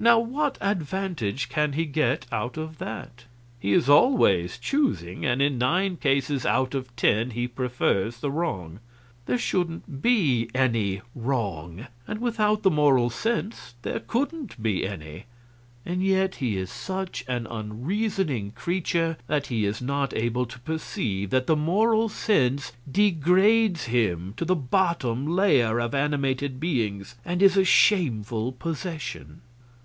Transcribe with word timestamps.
Now 0.00 0.20
what 0.20 0.58
advantage 0.60 1.48
can 1.48 1.72
he 1.72 1.84
get 1.84 2.24
out 2.30 2.56
of 2.56 2.78
that? 2.78 3.24
He 3.58 3.72
is 3.72 3.88
always 3.88 4.56
choosing, 4.56 5.26
and 5.26 5.42
in 5.42 5.58
nine 5.58 5.96
cases 5.96 6.46
out 6.46 6.72
of 6.76 6.94
ten 6.94 7.30
he 7.30 7.48
prefers 7.48 8.18
the 8.20 8.30
wrong. 8.30 8.78
There 9.26 9.36
shouldn't 9.38 10.00
be 10.00 10.50
any 10.54 11.02
wrong; 11.16 11.88
and 12.06 12.20
without 12.20 12.62
the 12.62 12.70
Moral 12.70 13.10
Sense 13.10 13.74
there 13.82 13.98
couldn't 13.98 14.62
be 14.62 14.86
any. 14.86 15.24
And 15.84 16.00
yet 16.00 16.36
he 16.36 16.56
is 16.56 16.70
such 16.70 17.24
an 17.26 17.48
unreasoning 17.48 18.52
creature 18.52 19.16
that 19.26 19.48
he 19.48 19.64
is 19.64 19.82
not 19.82 20.14
able 20.14 20.46
to 20.46 20.60
perceive 20.60 21.30
that 21.30 21.48
the 21.48 21.56
Moral 21.56 22.08
Sense 22.08 22.70
degrades 22.88 23.86
him 23.86 24.32
to 24.36 24.44
the 24.44 24.54
bottom 24.54 25.26
layer 25.26 25.80
of 25.80 25.92
animated 25.92 26.60
beings 26.60 27.16
and 27.24 27.42
is 27.42 27.56
a 27.56 27.64
shameful 27.64 28.52
possession. 28.52 29.40